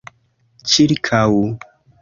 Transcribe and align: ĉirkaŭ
ĉirkaŭ 0.71 1.23